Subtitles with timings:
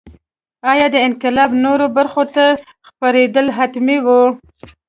[0.71, 2.45] ایا دا انقلاب نورو برخو ته
[2.87, 4.21] خپرېدل حتمي وو.